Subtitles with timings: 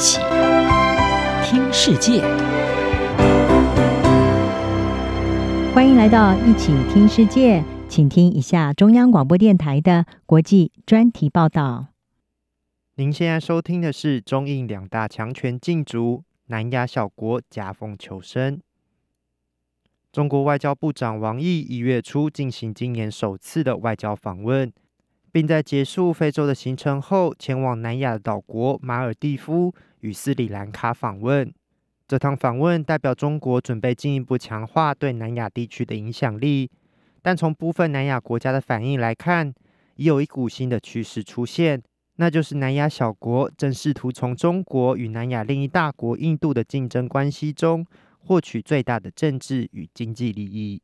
[0.00, 0.18] 起
[1.44, 2.22] 听世界，
[5.74, 11.88] 欢迎来到一起听世界，请听一下中央广播电台的国际专题报道。
[12.94, 18.58] 您现在收听的是中印两大强权竞逐，南亚小国夹缝求生。
[20.10, 24.72] 中国外交部长王毅一月初进行今年首次的外交访问。
[25.32, 31.52] 并在结束非洲的行程后，前往南亚的岛国马尔地夫与斯里兰卡访问。
[32.08, 36.68] 这趟访问代表中国准备进一步强化对南亚地区的影响力，
[37.22, 39.54] 但从部分南亚国家的反应来看，
[39.94, 41.80] 已有一股新的趋势出现，
[42.16, 47.86] 那就是南亚小国正试图从中国与南亚另一大国印度的竞争关系中
[48.18, 50.82] 获取最大的政治与经济利益。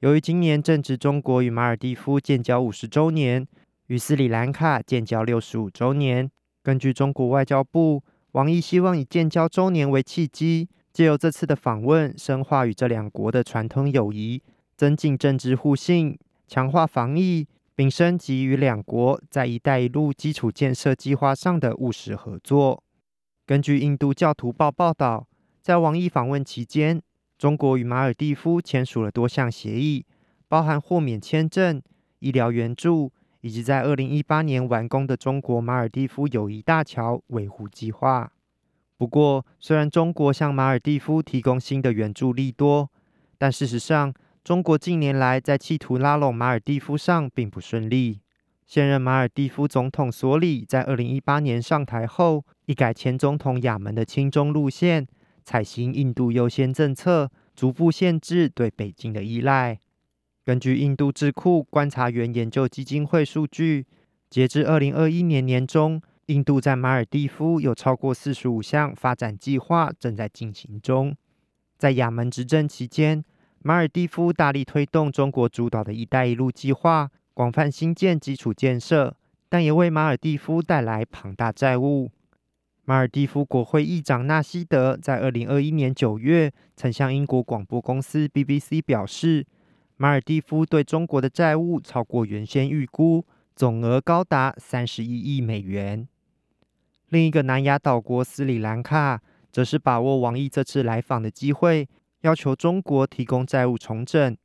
[0.00, 3.46] 由于今年正值中国与马尔地夫建交五十周年，
[3.88, 6.30] 与斯里兰卡建交六十五周年，
[6.62, 14.42] 根据中国外交部，王毅希望以建交周年为契机，借由这次的访问，深化与这两国的传统友谊，
[14.74, 22.82] 增进政治互信，强化防疫，并升级与两国在“一带一路”基础建设计划上的务实合作。
[23.44, 25.28] 根据印度教徒报报道，
[25.60, 27.02] 在王毅访问期间，
[27.40, 30.04] 中国与马尔地夫签署了多项协议，
[30.46, 31.80] 包含豁免签证、
[32.18, 33.10] 医疗援助，
[33.40, 38.30] 以及在二零一八年完工的中国马尔地夫友谊大桥维护计划。
[38.98, 42.90] 不过，虽然中国向马尔地夫提供新的援助利多，
[43.38, 44.12] 但事实上，
[44.44, 48.20] 中国近年来在企图拉拢马尔地夫上并不顺利。
[48.66, 55.06] 现任马尔地夫总统索里在二零一八年上台后，一改前总统亚门的亲中路线。
[55.44, 59.78] 采行印度优先政策，逐步限制对北京的依赖。
[60.44, 63.86] 根据印度智库观察员研究基金会数据，
[64.28, 71.16] 截至二零二一年年中，印度在马尔地夫有超过四十五项发展计划正在进行中。
[71.76, 73.24] 在亚门执政期间，
[73.62, 79.16] 马尔地夫大力推动中国主导的一带一路计划，广泛兴建基础建设，
[79.48, 82.10] 但也为马尔地夫带来庞大债务。
[82.90, 89.46] 马尔地夫国会议长纳西德在二零二一年九月曾向英国广播公司 BBC 表示，
[89.96, 93.24] 马尔地夫对中国的债务超过原先预估，
[93.54, 96.08] 总额高达三十一亿美元。
[97.10, 101.88] 另一个南亚岛国斯里兰卡，则是把握王毅这次来访的机会，
[102.22, 104.36] 要求中国提供债务重整，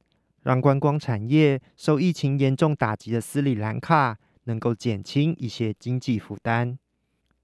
[0.43, 6.77] 让观光产业受疫情严重打击的斯里兰卡能够减轻一些经济负担。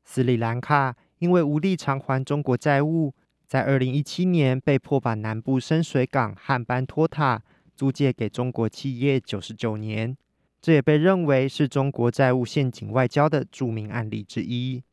[0.03, 3.13] 斯里兰卡因为无力偿还中国债务，
[3.47, 7.41] 在二零一七年被迫把南部深水港汉班托塔
[7.75, 10.17] 租借给中国企业九十九年，
[10.61, 14.84] 这也被认为是中国债务陷阱外交的著名案例之一。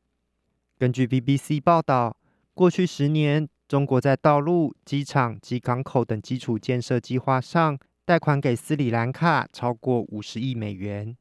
[0.78, 2.16] 根据 BBC 报道，
[2.54, 11.16] 过去十年，中国在道路、机场及港口等基础建设计划上贷款给斯里兰卡超过五十亿美元。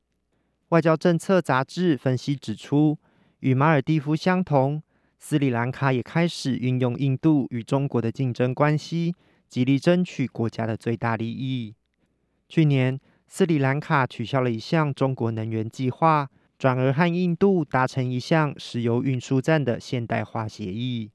[0.70, 2.98] 外交政策杂志分析指出，
[3.40, 4.82] 与马尔地夫相同，
[5.20, 9.14] 斯里兰卡也开始运用印度与中国的竞争关系，
[9.48, 11.76] 极力争取国家的最大利益。
[12.50, 21.12] 去年，斯里兰卡取消了一项中国能源计划，转而和印度达成一项石油运输站的现代化协议。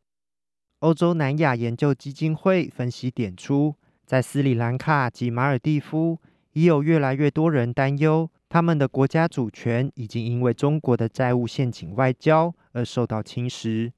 [0.81, 6.19] 欧洲南亚研究基金会分析点出，在斯里兰卡及马尔地夫，
[6.53, 8.31] 已有越来越多人担忧。
[8.53, 13.91] 他们的国家主权已经因为中国的债务陷阱外交而受到侵蚀，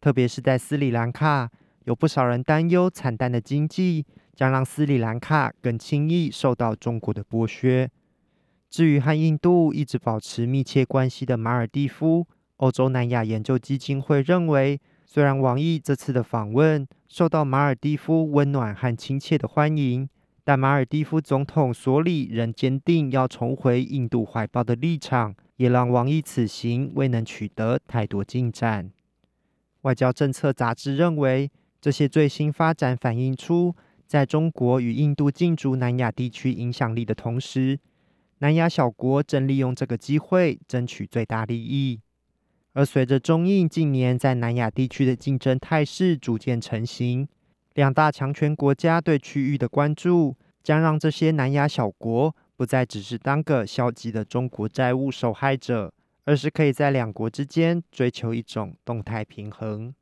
[0.00, 1.50] 特别是在斯里兰卡，
[1.86, 7.90] 有不少人担忧惨淡的经济将让斯里兰卡更轻易受到中国的剥削。
[8.70, 12.28] 至于和印度一直保持密切关系的马尔蒂夫，
[12.58, 20.08] 欧洲南亚研究基金会认为，虽然王毅这次的访问受到马尔蒂夫温暖和亲切的欢迎。
[20.48, 28.92] 但马尔蒂夫总统索里仍坚定要重回印度怀抱的立场，也让王毅此行未能取得太多进展。
[29.80, 31.50] 外交政策杂志认为，
[31.80, 33.74] 这些最新发展反映出，
[34.06, 37.80] 在中国与印度进驻南亚地区影响力的同时，
[38.38, 41.98] 南亚小国正利用这个机会争取最大利益。
[42.72, 47.26] 而随着中印近年在南亚地区的竞争态势逐渐成型。
[47.76, 55.92] 两大强权国家对区域的关注，将让这些南亚小国不再只是当个消极的中国债务受害者，
[56.24, 59.94] 而是可以在两国之间追求一种动态平衡。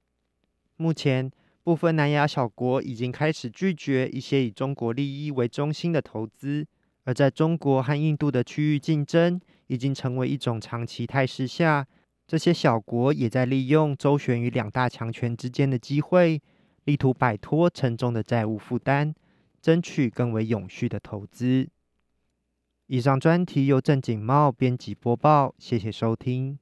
[0.76, 1.28] 目前，
[1.64, 6.64] 部分南亚小国已经开始拒绝一些以中国利益为中心的投资，
[7.02, 11.84] 而在中国和印度的区域竞争已经成为一种长期态势下，
[12.24, 16.40] 这些小国也在利用周旋于两大强权之间的机会，
[16.84, 19.14] 力图摆脱沉重的债务负担，
[19.60, 21.68] 争取更为永续的投资。
[22.86, 26.58] 以上专题由郑景茂编辑播报，谢谢收听。